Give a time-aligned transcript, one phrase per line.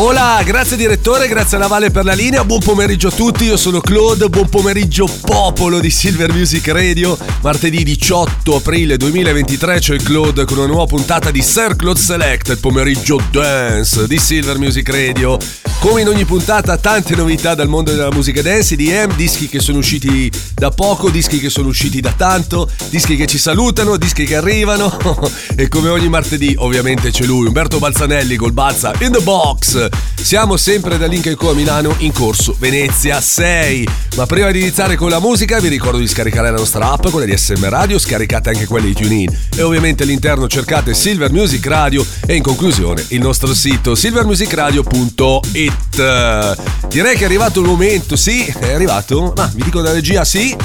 [0.00, 3.80] Hola, grazie direttore, grazie a Navale per la linea, buon pomeriggio a tutti, io sono
[3.80, 10.58] Claude, buon pomeriggio popolo di Silver Music Radio, martedì 18 aprile 2023 c'è Claude con
[10.58, 15.36] una nuova puntata di Sir Claude Select, il pomeriggio dance di Silver Music Radio.
[15.80, 19.78] Come in ogni puntata tante novità dal mondo della musica dance, DM, dischi che sono
[19.78, 24.36] usciti da poco, dischi che sono usciti da tanto, dischi che ci salutano, dischi che
[24.36, 24.96] arrivano
[25.56, 29.87] e come ogni martedì ovviamente c'è lui, Umberto Balzanelli col Balza in the box.
[30.14, 33.88] Siamo sempre da Link Co a Milano in corso Venezia 6.
[34.16, 37.26] Ma prima di iniziare con la musica vi ricordo di scaricare la nostra app, quella
[37.26, 42.04] di SM Radio, scaricate anche quelle di TuneIn e ovviamente all'interno cercate Silver Music Radio
[42.26, 46.56] e in conclusione il nostro sito silvermusicradio.it.
[46.88, 50.56] Direi che è arrivato il momento, sì, è arrivato, ma vi dico da regia sì.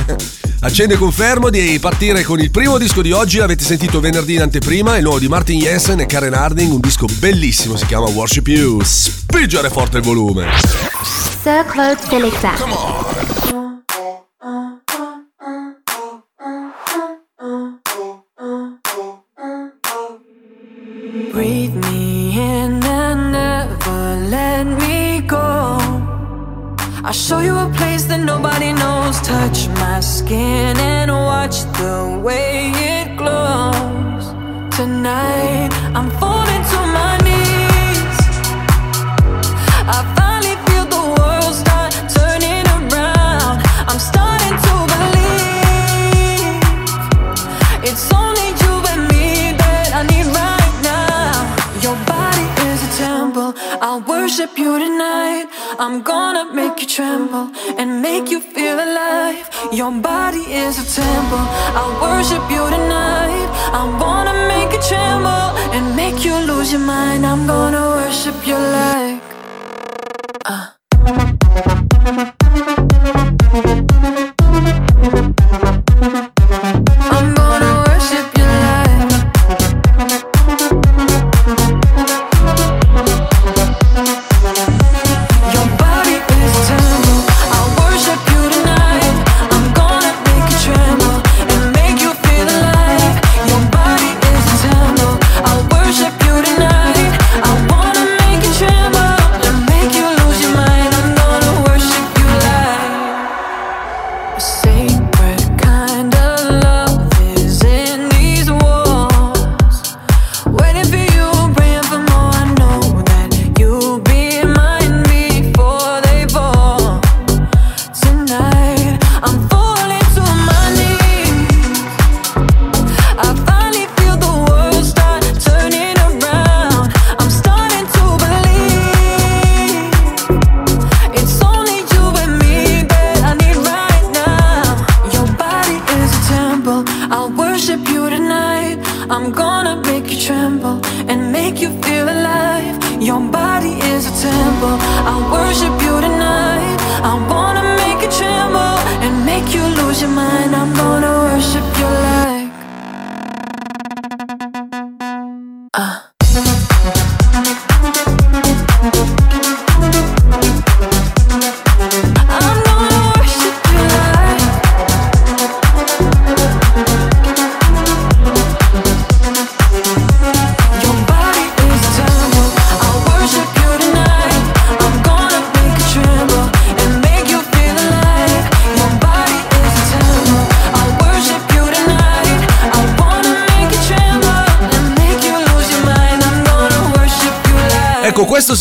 [0.63, 4.95] Accende confermo di partire con il primo disco di oggi, l'avete sentito venerdì in anteprima,
[4.95, 8.79] il nuovo di Martin Jensen e Karen Harding, un disco bellissimo, si chiama Worship You.
[8.81, 10.47] Spingere forte il volume.
[11.43, 12.53] Sir Claude Selecta.
[21.33, 22.79] Breathe me in
[27.05, 29.19] I'll show you a place that nobody knows.
[29.19, 34.31] Touch my skin and watch the way it glows.
[34.73, 38.17] Tonight, I'm falling to my knees.
[39.83, 43.59] I finally feel the world start turning around.
[43.89, 46.63] I'm starting to believe
[47.83, 51.35] it's only you and me that I need right now.
[51.83, 53.51] Your body is a temple.
[53.83, 55.42] I'll worship you tonight.
[55.83, 59.49] I'm gonna make you tremble and make you feel alive.
[59.73, 61.45] Your body is a temple.
[61.77, 63.49] I'll worship you tonight.
[63.79, 67.25] I wanna make you tremble and make you lose your mind.
[67.25, 69.22] I'm gonna worship your like.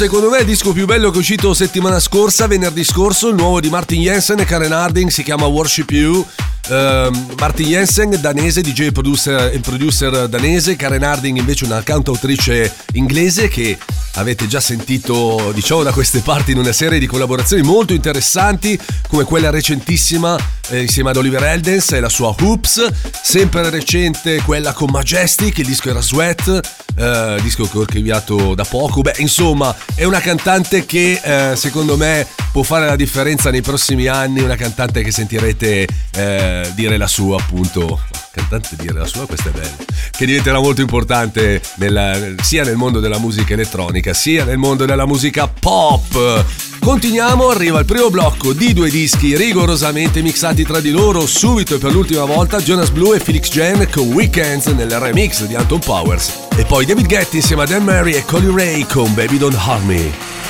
[0.03, 3.61] Secondo me il disco più bello che è uscito settimana scorsa, venerdì scorso, il nuovo
[3.61, 6.27] di Martin Jensen e Karen Harding, si chiama Worship You.
[6.71, 13.47] Ehm, Martin Jensen, danese, DJ e producer, producer danese, Karen Harding invece una cantautrice inglese
[13.47, 13.79] che
[14.15, 18.77] avete già sentito, diciamo, da queste parti in una serie di collaborazioni molto interessanti,
[19.09, 20.37] come quella recentissima
[20.71, 22.89] eh, insieme ad Oliver Eldens e la sua Hoops,
[23.23, 26.61] sempre recente quella con Majestic, il disco era Sweat,
[26.97, 29.01] eh, disco che ho archiviato da poco.
[29.01, 34.07] Beh, insomma, è una cantante che eh, secondo me può fare la differenza nei prossimi
[34.07, 38.01] anni, una cantante che sentirete eh, dire la sua, appunto.
[38.33, 39.77] Cantante dire la sua, questa è bella.
[40.11, 45.07] Che diventerà molto importante nella, sia nel mondo della musica elettronica, sia nel mondo della
[45.07, 46.45] musica pop.
[46.79, 51.27] Continuiamo, arriva il primo blocco di due dischi rigorosamente mixati tra di loro.
[51.27, 55.55] Subito e per l'ultima volta Jonas Blue e Felix Jen con Weekends nel remix di
[55.55, 56.49] Anton Powers.
[56.55, 59.87] E poi David Getty insieme a Dan Mary e Colly Ray con Baby Don't Harm
[59.87, 60.42] Me.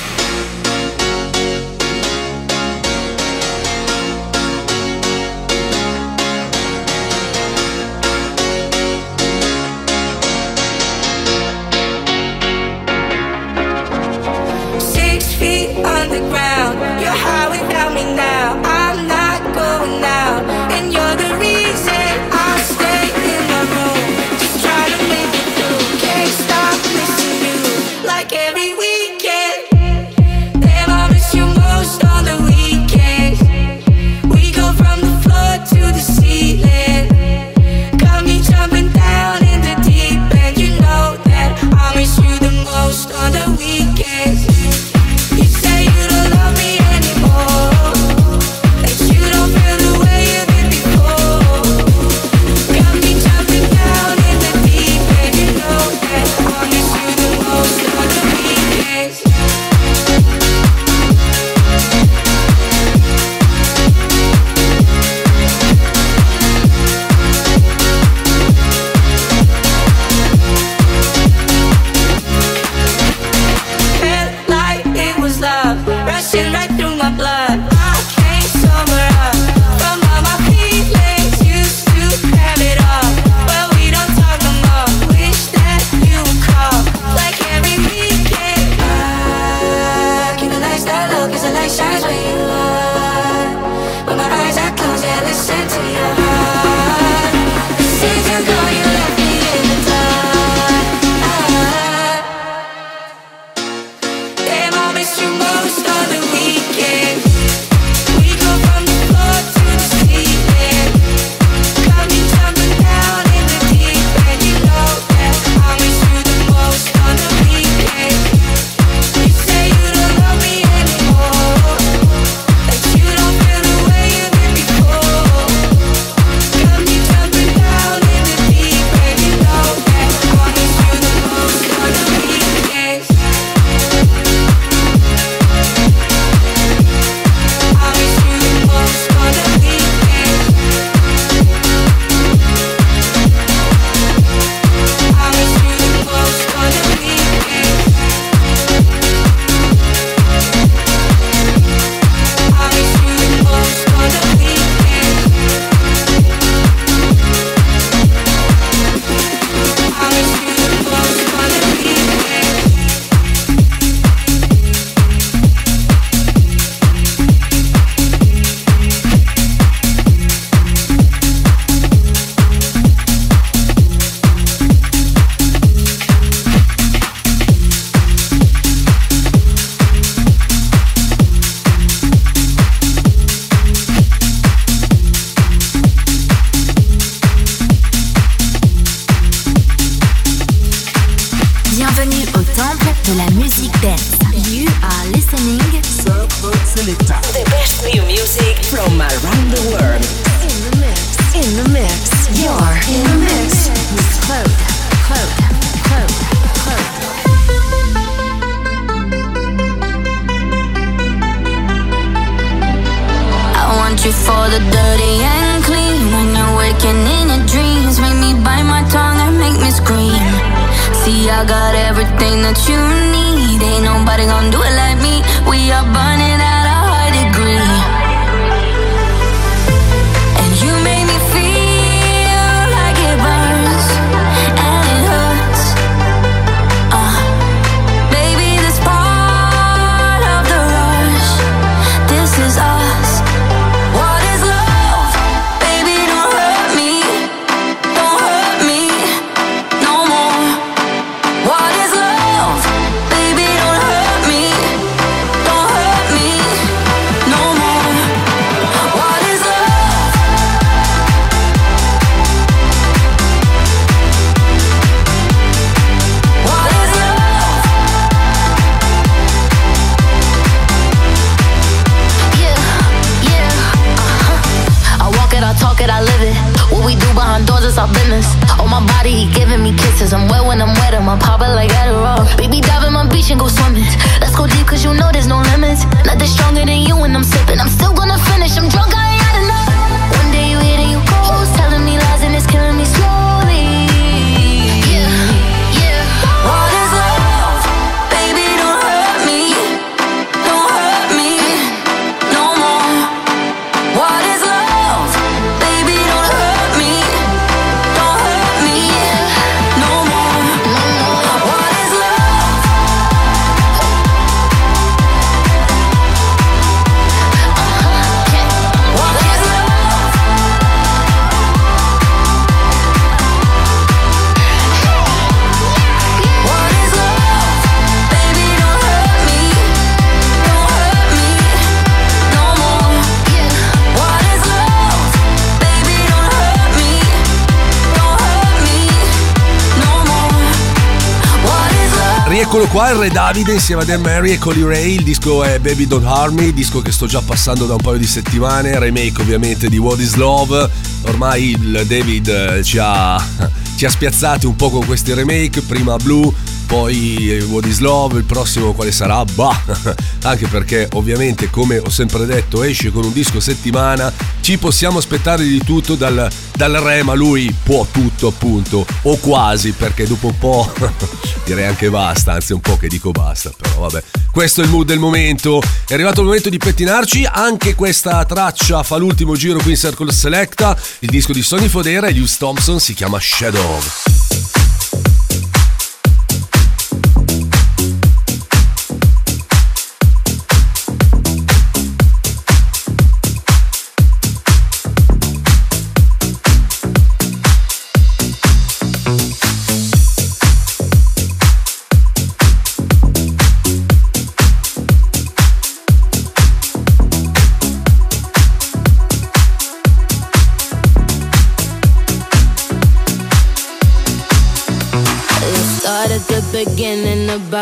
[342.73, 344.95] Qua, il Re Davide insieme a Dan Mary e Colly Ray.
[344.95, 347.97] Il disco è Baby Don't Harm Me, disco che sto già passando da un paio
[347.97, 348.79] di settimane.
[348.79, 350.71] Remake ovviamente di What is Love.
[351.03, 353.23] Ormai il David eh, ci ha,
[353.77, 355.61] ci ha spiazzati un po' con questi remake.
[355.61, 356.33] Prima Blue,
[356.73, 358.17] poi What is Love.
[358.17, 359.23] Il prossimo quale sarà?
[359.25, 359.61] Bah!
[360.23, 364.11] Anche perché ovviamente, come ho sempre detto, esce con un disco a settimana.
[364.41, 368.87] Ci possiamo aspettare di tutto dal, dal Re, ma lui può tutto appunto.
[369.03, 370.73] O quasi, perché dopo un po'
[371.45, 374.03] direi anche basta, anzi un po' che dico basta, però vabbè.
[374.31, 375.61] Questo è il mood del momento.
[375.87, 380.11] È arrivato il momento di pettinarci, anche questa traccia fa l'ultimo giro qui in Circle
[380.11, 380.75] Selecta.
[380.99, 384.22] Il disco di Sonny Fodera e Hughes Thompson si chiama Shadow.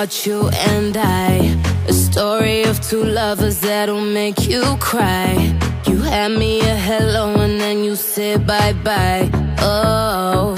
[0.02, 1.56] About you and I.
[1.88, 5.34] A story of two lovers that'll make you cry.
[5.86, 9.30] You had me a hello and then you said bye bye.
[9.60, 10.56] Oh,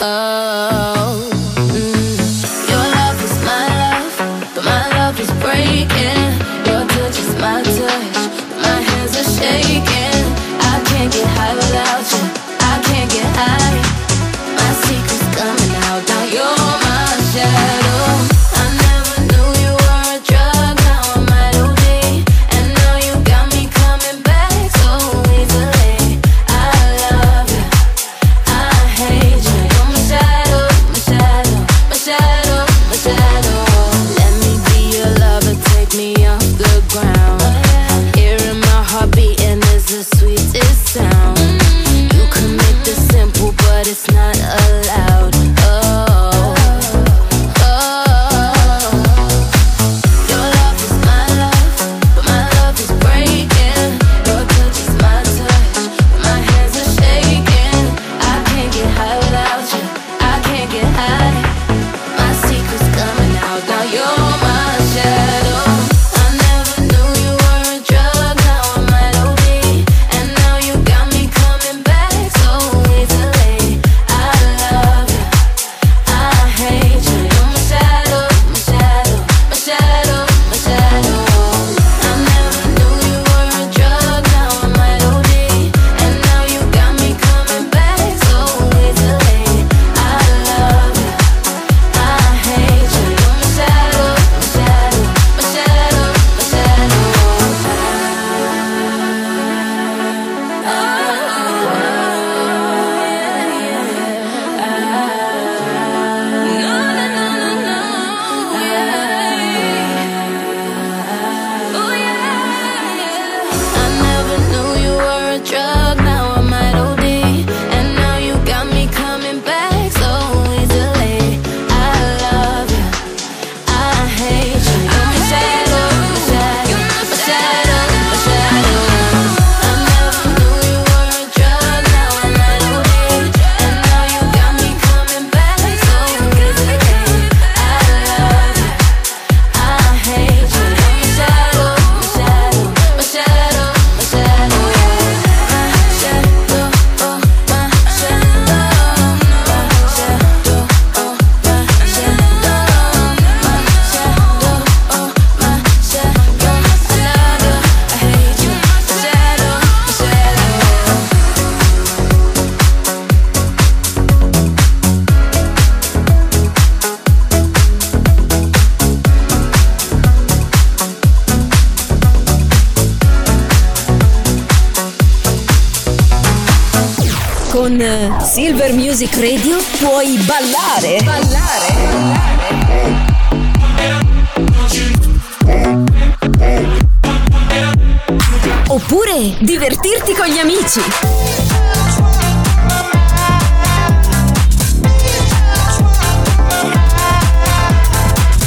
[0.00, 0.89] oh.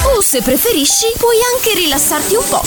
[0.06, 2.62] O se preferisci, puoi anche rilassarti un po'.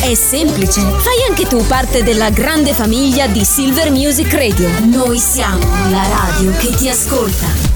[0.00, 0.80] È semplice.
[0.80, 4.70] Fai anche tu parte della grande famiglia di Silver Music Radio.
[4.86, 7.75] Noi siamo la radio che ti ascolta.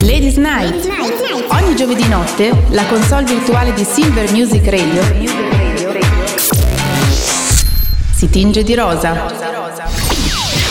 [0.00, 0.88] Ladies Night.
[1.48, 5.02] Ogni giovedì notte la console virtuale di Silver Music Radio
[8.14, 9.12] si tinge di rosa.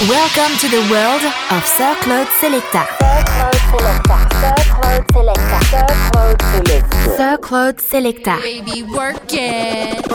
[0.08, 2.86] Welcome to the world of Sir Claude Selecta.
[7.16, 8.36] Sir Claude Selecta.
[8.36, 10.08] Baby, work it.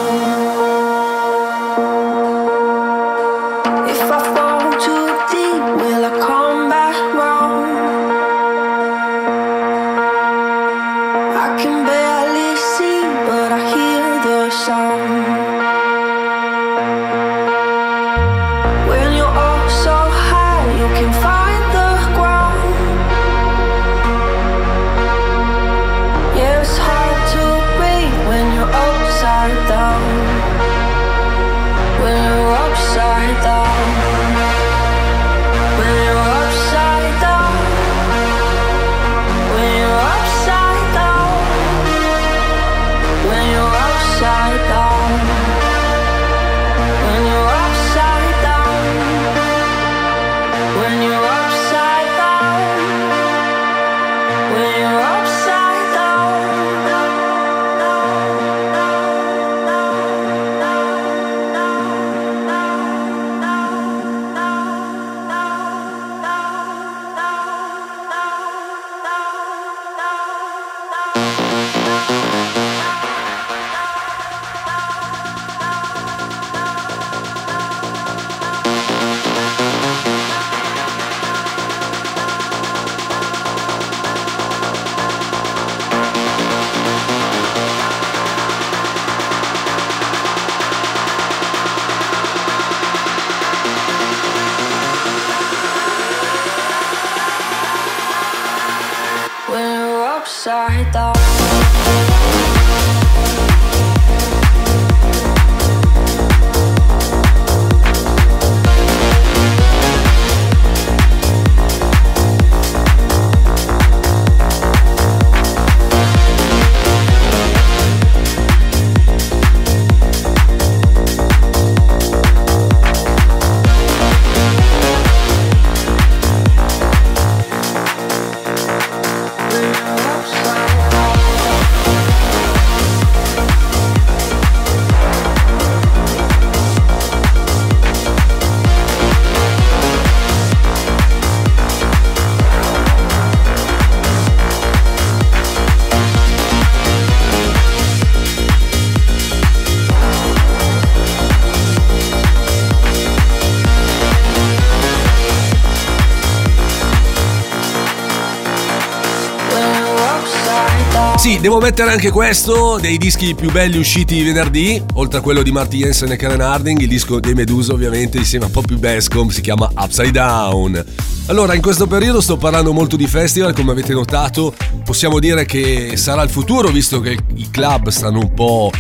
[161.25, 165.51] Sì, devo mettere anche questo, dei dischi più belli usciti venerdì, oltre a quello di
[165.53, 169.41] Marty Jensen e Karen Harding, il disco dei Medusa ovviamente insieme a Poppy Bascom, si
[169.41, 170.85] chiama Upside Down.
[171.29, 175.97] Allora, in questo periodo sto parlando molto di festival, come avete notato, possiamo dire che
[175.97, 178.71] sarà il futuro, visto che i club stanno un po',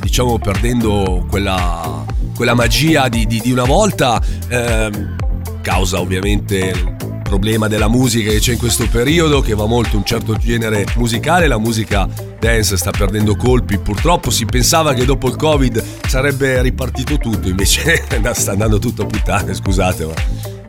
[0.00, 5.14] diciamo, perdendo quella, quella magia di, di- di una volta, ehm,
[5.62, 10.36] causa ovviamente problema della musica che c'è in questo periodo che va molto un certo
[10.36, 12.06] genere musicale la musica
[12.38, 18.04] dance sta perdendo colpi purtroppo si pensava che dopo il covid sarebbe ripartito tutto invece
[18.34, 20.12] sta andando tutto a puttane scusate ma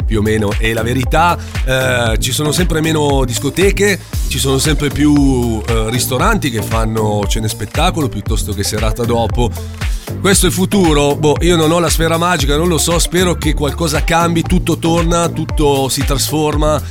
[0.05, 1.37] più o meno è la verità.
[1.65, 7.47] Eh, ci sono sempre meno discoteche, ci sono sempre più eh, ristoranti che fanno cene
[7.47, 9.49] spettacolo piuttosto che serata dopo.
[10.21, 13.35] Questo è il futuro, boh, io non ho la sfera magica, non lo so, spero
[13.35, 16.81] che qualcosa cambi, tutto torna, tutto si trasforma,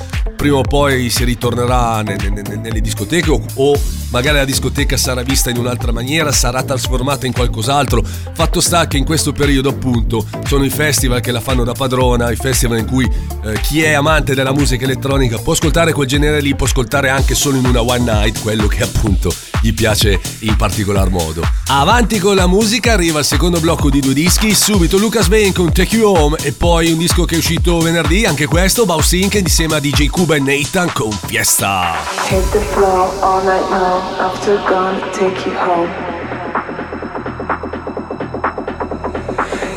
[0.43, 4.97] prima o poi si ritornerà ne- ne- ne- nelle discoteche o, o magari la discoteca
[4.97, 8.05] sarà vista in un'altra maniera, sarà trasformata in qualcos'altro.
[8.35, 12.33] Fatto sta che in questo periodo appunto sono i festival che la fanno da padrona,
[12.33, 13.05] i festival in cui
[13.45, 17.37] eh, chi è amante della musica elettronica può ascoltare quel genere lì, può ascoltare anche
[17.37, 21.43] solo in una one night quello che appunto gli piace in particolar modo.
[21.69, 25.73] Avanti con la musica, arriva il secondo blocco di due dischi, subito Lucas Bain con
[25.73, 29.77] Take You Home e poi un disco che è uscito venerdì, anche questo, Bausink insieme
[29.77, 31.95] a DJ Cuba e Nathan con Fiesta.
[32.29, 34.03] Hit the floor all night long.
[34.19, 35.89] After gone, take you home.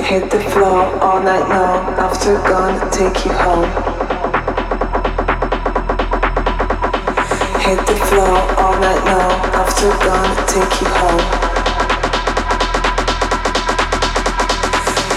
[0.03, 1.93] Hit the floor all night long.
[1.97, 3.65] After gone, take you home.
[7.59, 9.35] Hit the floor all night long.
[9.55, 11.25] After gone, take you home.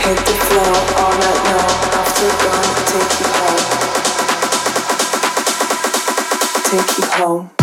[0.02, 1.74] Hit the floor all night long.
[2.00, 3.87] After gone, take you home.
[6.68, 7.57] Take you home.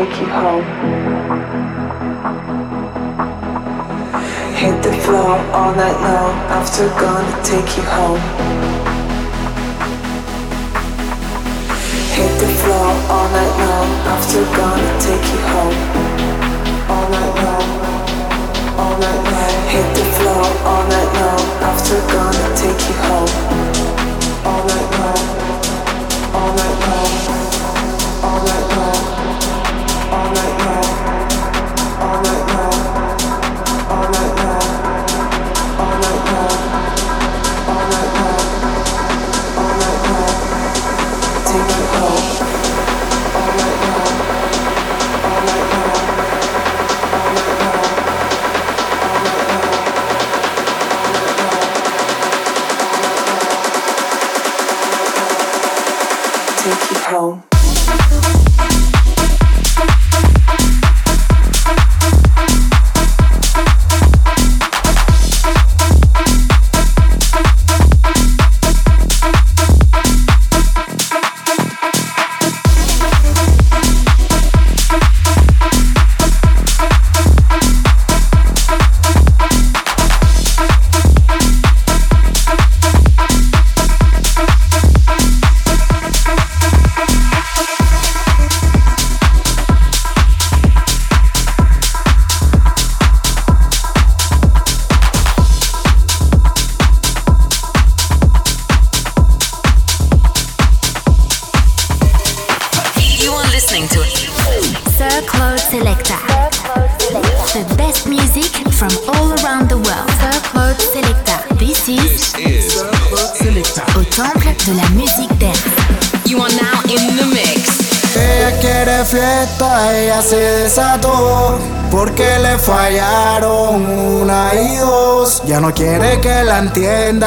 [0.00, 0.64] Take you home.
[4.56, 6.34] Hit the floor all night long.
[6.58, 8.22] After gonna take you home.
[12.16, 13.88] Hit the floor all night long.
[14.14, 15.76] After gone, to take you home.
[16.92, 17.68] All night long.
[18.80, 19.54] All night long.
[19.74, 21.44] Hit the floor all night long.
[21.70, 23.79] After gone, to take you home.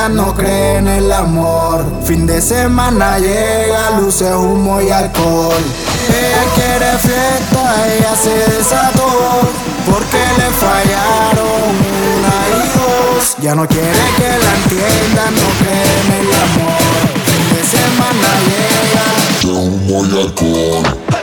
[0.09, 1.85] No cree en el amor.
[2.03, 5.63] Fin de semana llega, luces, humo y alcohol.
[6.09, 9.41] Ella quiere fiesta, ella se desató
[9.89, 11.73] porque le fallaron
[12.17, 13.35] una y dos.
[13.41, 17.03] Ya no quiere que la entiendan, no cree en el amor.
[17.25, 19.59] Fin de semana llega.
[19.59, 21.22] humo y alcohol.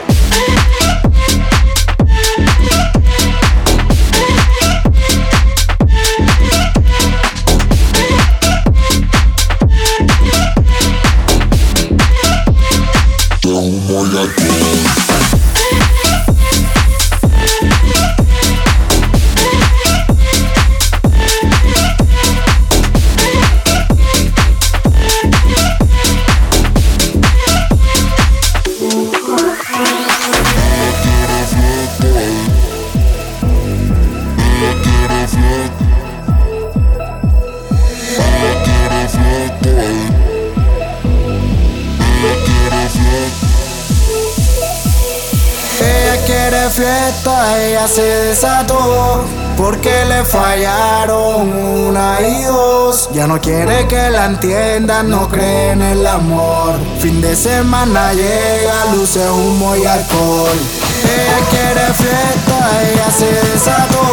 [47.11, 49.25] Fiesta, ella se desató.
[49.57, 53.11] Porque le fallaron una y dos.
[53.13, 56.79] Ya no quiere que la entiendan, no cree en el amor.
[57.01, 60.59] Fin de semana llega, luce humo y alcohol.
[61.05, 62.59] Ella quiere fiesta,
[62.91, 64.07] ella se desató.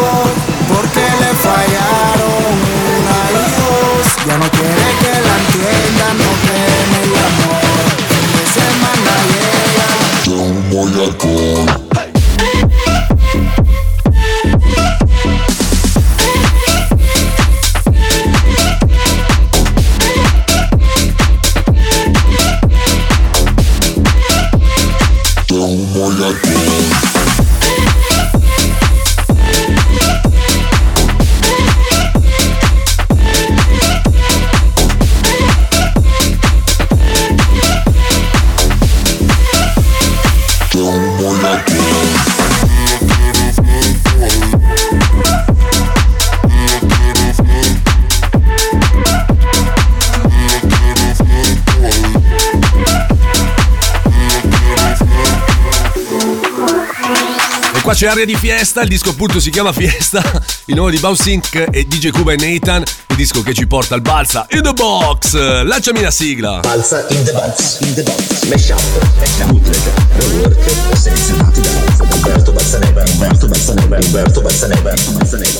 [0.67, 2.53] Porque le fallaron
[2.97, 4.27] una y dos.
[4.27, 7.61] Ya no quiere que la entiendan, no cree en el amor.
[8.11, 11.86] Fin de semana llega, humo y alcohol.
[57.97, 60.21] C'è aria di fiesta, il disco appunto si chiama Fiesta,
[60.65, 64.01] il nuovo di Bouncing e DJ Cuba e Nathan, il disco che ci porta al
[64.01, 65.33] balsa in the box.
[65.63, 66.59] Lanciami la sigla.
[66.59, 69.79] Balsa in the box, in the box, mesh up, bootleg,
[70.15, 71.69] rework, selezionati da
[72.13, 75.59] Umberto Balzaneva, Umberto Balzaneva, Umberto Balzaneva, Balzaneva.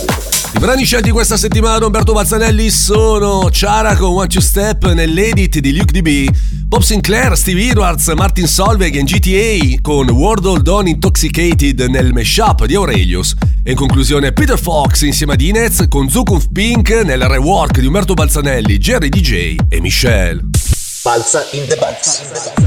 [0.54, 5.58] I brani scelti questa settimana da Umberto Balzanelli sono Ciara con One Two Step nell'edit
[5.58, 6.30] di Luke DB,
[6.68, 12.66] Bob Sinclair, Steve Edwards, Martin Solveig in GTA con World Hold On Intoxicated nel mashup
[12.66, 17.80] di Aurelius e in conclusione Peter Fox insieme a Dinez con Zukunf Pink nel rework
[17.80, 20.42] di Umberto Balzanelli, Jerry DJ e Michelle.
[21.04, 21.48] Box.
[21.54, 22.67] In the box.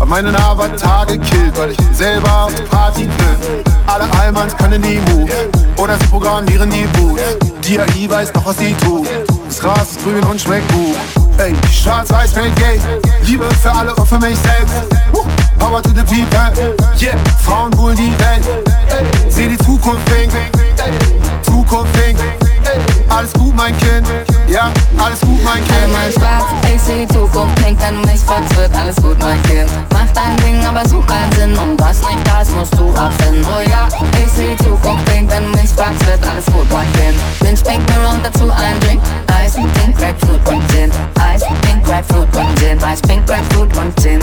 [0.00, 3.64] Hab meinen Avatar gekillt, weil ich selber auf Party will.
[3.86, 5.30] Alle Allmanns können die Move.
[5.76, 7.22] Oder sie programmieren die Boots.
[7.66, 9.06] Die AI weiß noch, was sie tut.
[9.46, 10.96] Das Gras ist grün und schmeckt gut.
[11.38, 12.80] Ey, schwarz-weiß fällt Gate.
[13.22, 14.74] Liebe für alle und für mich selbst.
[15.58, 16.74] Power to the people.
[17.00, 18.64] Yeah, Frauen holen die Welt.
[19.28, 20.38] Seh die Zukunft winken.
[21.42, 22.43] Zukunft winken.
[23.14, 24.08] Alles gut, mein Kind.
[24.48, 25.84] Ja, alles gut, mein Kind.
[25.84, 28.20] Einmal schwarz, ich seh die Zukunft, denk, wenn du mich
[28.56, 29.70] wird alles gut, mein Kind.
[29.92, 33.46] Mach dein Ding, aber such keinen Sinn und was nicht da ist, musst du abfinden.
[33.46, 33.86] Oh ja,
[34.20, 37.16] ich seh die Zukunft, denk, wenn du mich wird alles gut, mein Kind.
[37.38, 39.00] Binge, Pink, mir und dazu ein Drink.
[39.32, 40.90] Eis, Pink, Grapefruit und Gin.
[41.20, 42.82] Eis, Pink, Grapefruit und Gin.
[42.82, 44.20] Eis, Pink, Grapefruit und Gin.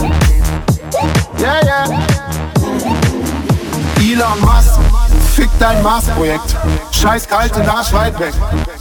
[1.37, 1.85] Ja, ja.
[4.01, 4.79] Elon Musk,
[5.31, 6.55] fick dein Mars-Projekt.
[6.91, 8.33] Scheiß kalte Arsch weit weg.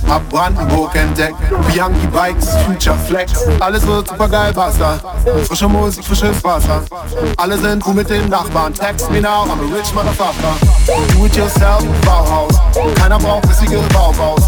[0.08, 1.36] Hab Brandenburg entdeckt.
[1.68, 3.32] Bianchi Bikes, Future Flex.
[3.60, 4.98] Alles wird super geil, Basta.
[5.46, 6.82] Frische Musik, frisches Wasser.
[7.36, 8.74] Alle sind cool mit den Nachbarn.
[8.74, 10.56] Text me now, I'm a rich motherfucker.
[11.14, 12.54] Do it yourself, Bauhaus.
[12.96, 14.42] Keiner braucht rissige Baubaus.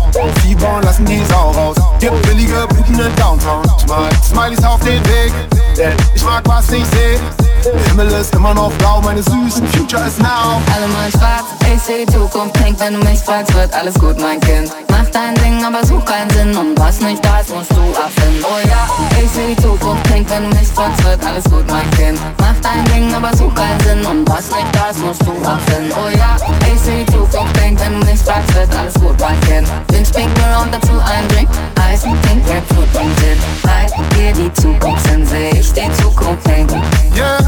[0.45, 1.77] Die bauen lassen die Sau raus.
[2.01, 3.63] Gibt billige Blüten in Downtown.
[3.79, 5.33] Ich mag Smileys auf den Weg.
[5.77, 7.19] Denn ich mag was ich seh.
[7.65, 10.61] Der Himmel ist immer noch blau, meine süßen Future is now.
[10.75, 14.21] Alle mal schwarz, ich seh die Zukunft, denk, wenn du mich fragst, wird alles gut,
[14.21, 14.73] mein Kind.
[14.91, 18.45] Mach dein Ding, aber such keinen Sinn und was nicht da ist, musst du erfinden.
[18.45, 18.89] Oh ja,
[19.23, 22.19] ich seh die Zukunft, denk, wenn du mich fragst, wird alles gut, mein Kind.
[22.39, 25.93] Mach dein Ding, aber such keinen Sinn und was nicht da ist, musst du erfinden.
[25.95, 26.37] Oh ja,
[26.73, 29.69] ich seh die Zukunft, denk, wenn du mich fragst, wird alles gut, mein Kind.
[29.89, 31.49] Bin Pink und dazu ein Drink.
[31.81, 33.39] Eis, Pink, Grapefruit und Gin.
[33.67, 36.83] Halt dir die Zukunft hin, seh ich die Zukunft hinken.
[37.17, 37.39] Yeah,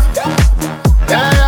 [1.09, 1.43] yeah,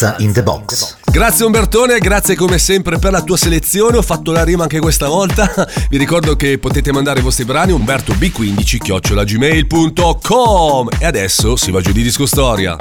[0.00, 0.96] Balza in the Box.
[1.04, 5.08] Grazie Umbertone, grazie come sempre per la tua selezione, ho fatto la rima anche questa
[5.08, 5.68] volta.
[5.90, 11.82] Vi ricordo che potete mandare i vostri brani umberto b15 chiocciolagmail.com e adesso si va
[11.82, 12.78] giù di disco storia.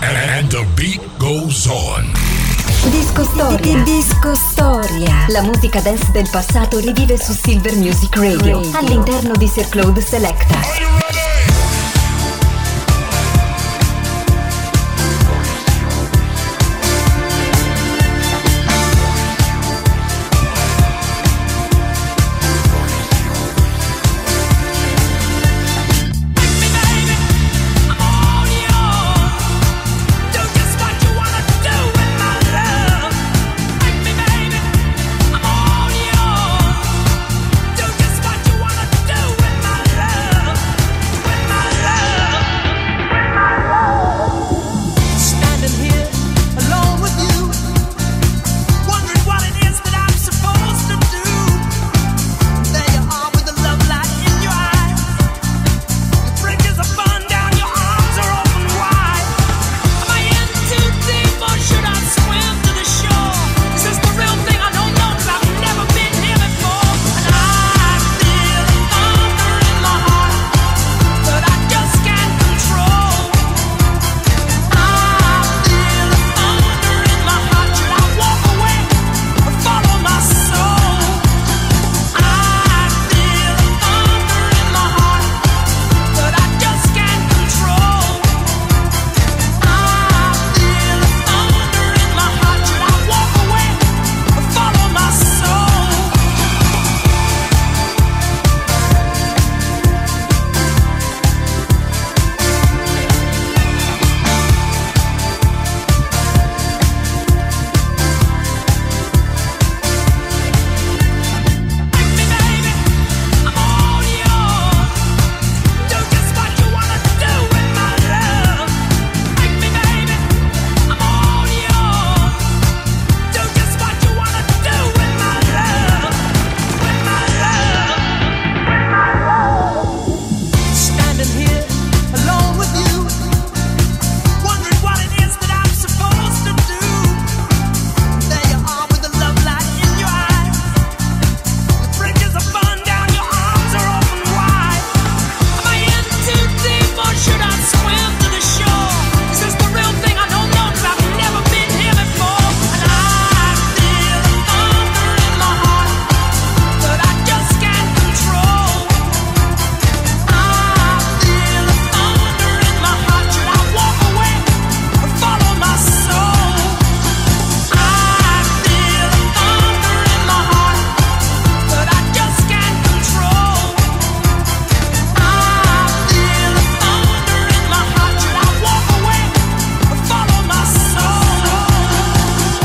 [0.00, 2.12] And the beat goes on.
[2.90, 3.82] Disco Storia.
[3.82, 5.24] Disco Storia.
[5.28, 11.23] La musica dance del passato rivive su Silver Music Radio, all'interno di Sir Claude Selecta.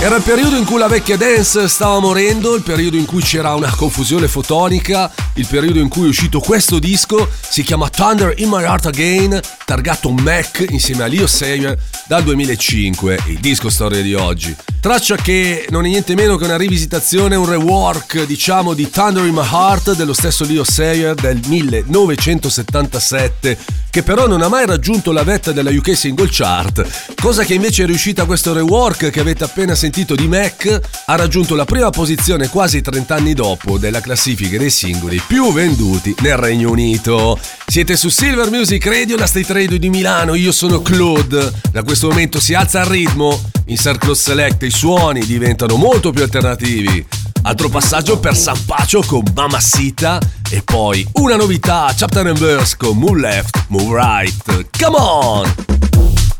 [0.10, 3.54] Era il periodo in cui la vecchia dance stava morendo, il periodo in cui c'era
[3.54, 8.50] una confusione fotonica, il periodo in cui è uscito questo disco, si chiama Thunder in
[8.50, 11.78] My Heart Again, targato Mac insieme a Leo Sayer
[12.10, 14.56] dal 2005, il disco storia di oggi.
[14.80, 19.36] Traccia che non è niente meno che una rivisitazione, un rework, diciamo, di Thunder in
[19.36, 23.58] My Heart dello stesso Leo Sayer del 1977,
[23.92, 27.84] che però non ha mai raggiunto la vetta della UK Single Chart, cosa che invece
[27.84, 32.48] è riuscita questo rework che avete appena sentito di Mac, ha raggiunto la prima posizione
[32.48, 37.38] quasi 30 anni dopo della classifica dei singoli più venduti nel Regno Unito.
[37.68, 41.99] Siete su Silver Music Radio, la State Radio di Milano, io sono Claude, da questo
[42.08, 47.06] momento si alza il ritmo, in Circle Select i suoni diventano molto più alternativi.
[47.44, 50.20] Altro passaggio per San Pacio con Mamacita
[50.50, 54.70] e poi una novità, Chapter and Verse con Move Left, Move Right.
[54.78, 56.39] Come on!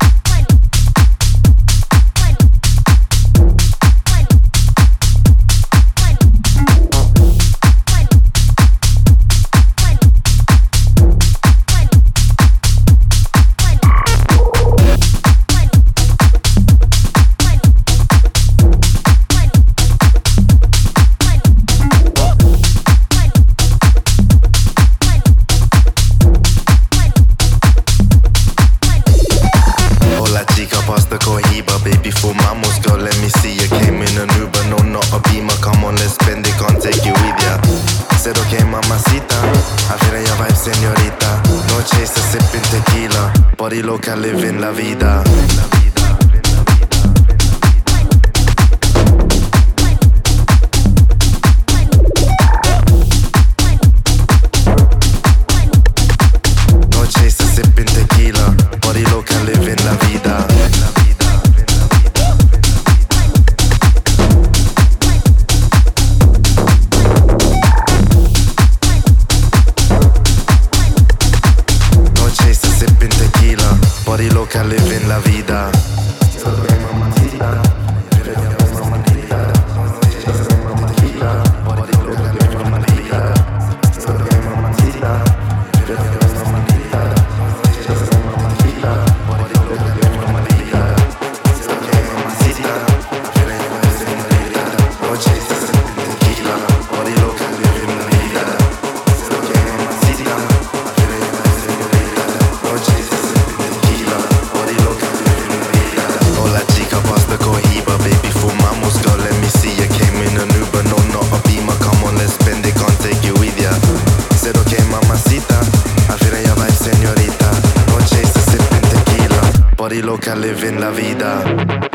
[120.40, 121.89] Living la vida.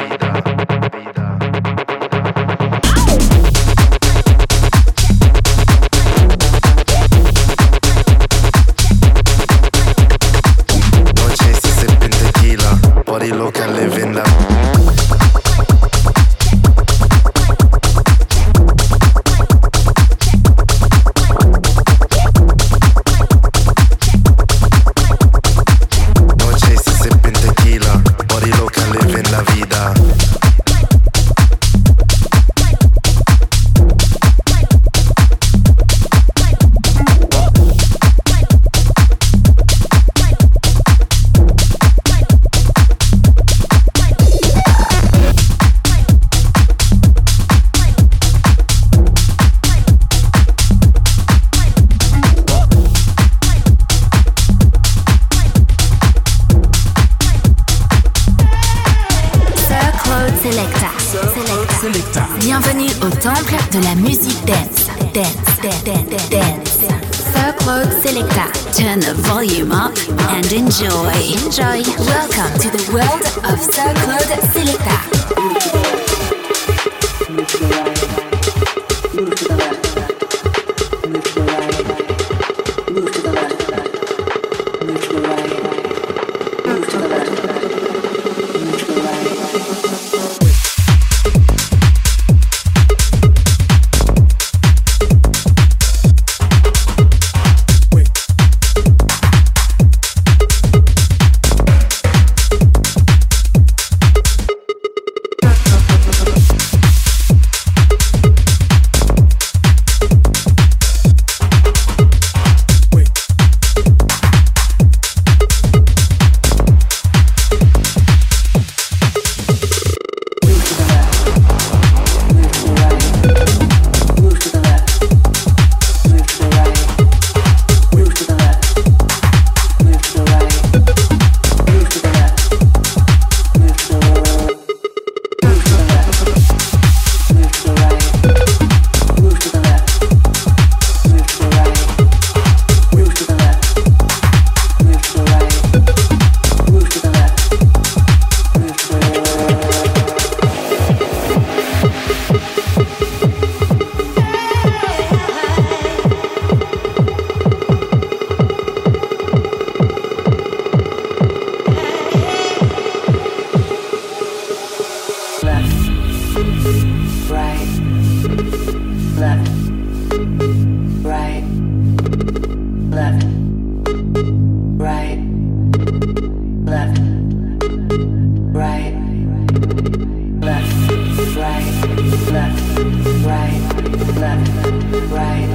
[184.65, 185.47] right,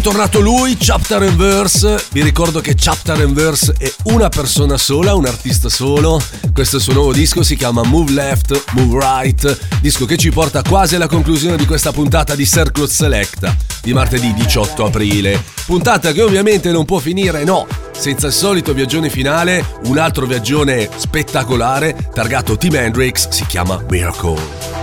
[0.05, 2.05] ritornato lui, Chapter and Verse.
[2.11, 6.21] Vi ricordo che Chapter and Verse è una persona sola, un artista solo.
[6.53, 10.93] Questo suo nuovo disco si chiama Move Left, Move Right, disco che ci porta quasi
[10.93, 15.43] alla conclusione di questa puntata di Circle Selecta di martedì 18 aprile.
[15.65, 20.87] Puntata che ovviamente non può finire, no, senza il solito viaggione finale, un altro viaggione
[20.97, 24.74] spettacolare targato Team Hendrix si chiama Miracle.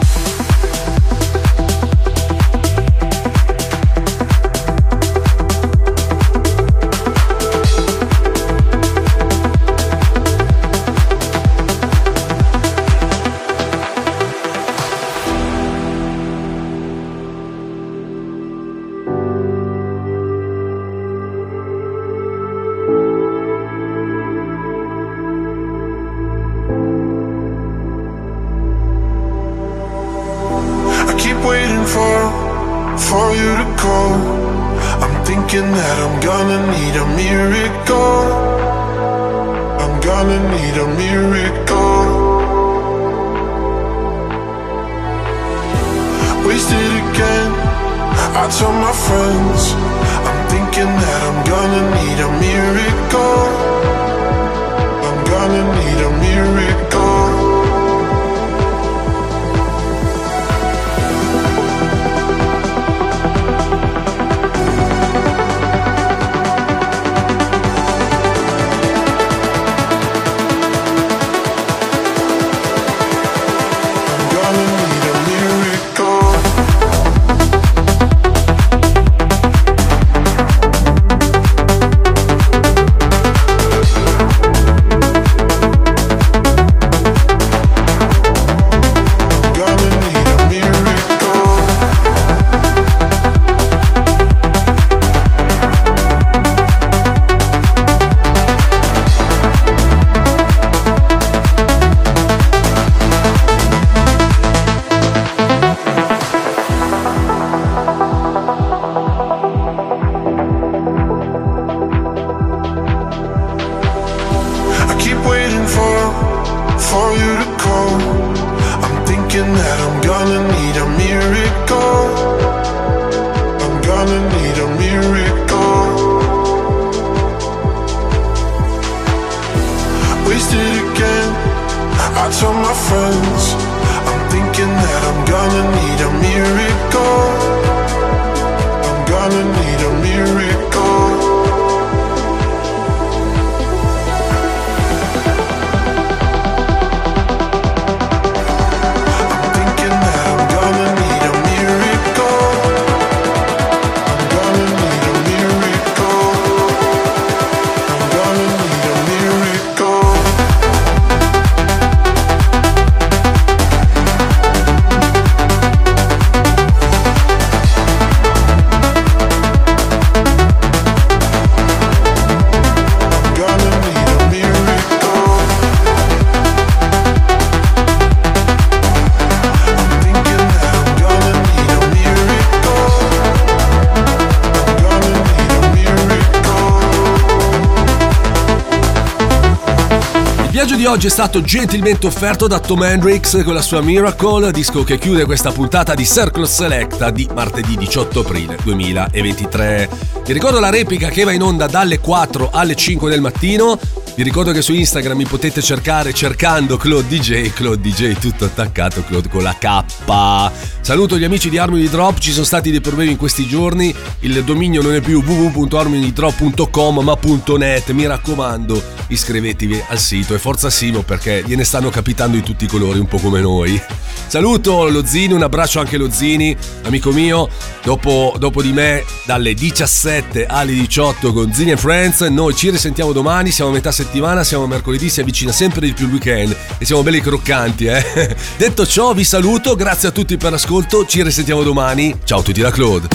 [191.02, 195.24] Oggi è stato gentilmente offerto da Tom Hendrix con la sua Miracle, disco che chiude
[195.24, 199.88] questa puntata di Circle Selecta di martedì 18 aprile 2023.
[200.24, 203.76] Vi ricordo la replica che va in onda dalle 4 alle 5 del mattino.
[204.14, 209.02] Vi ricordo che su Instagram mi potete cercare cercando Claude DJ, Claude DJ tutto attaccato,
[209.02, 210.50] Claude con la K.
[210.82, 214.44] Saluto gli amici di Harmony Drop, ci sono stati dei problemi in questi giorni, il
[214.44, 217.18] dominio non è più www.harmonydrop.com ma
[217.56, 222.64] .net, mi raccomando iscrivetevi al sito e forza Simo perché gliene stanno capitando di tutti
[222.64, 223.80] i colori un po' come noi.
[224.26, 227.48] Saluto lo Zini, un abbraccio anche lo Zini, amico mio,
[227.82, 233.12] dopo, dopo di me dalle 17 alle 18 con Zini and Friends, noi ci risentiamo
[233.12, 236.56] domani, siamo a metà settimana, siamo a mercoledì, si avvicina sempre di più il weekend
[236.78, 238.36] e siamo belli croccanti, eh.
[238.56, 242.60] Detto ciò vi saluto, grazie a tutti per l'ascolto, ci risentiamo domani, ciao a tutti
[242.60, 243.08] da Claude.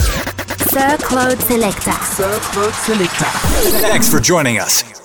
[0.70, 1.96] Sir Claude Selecta.
[3.80, 4.97] Thanks for joining us.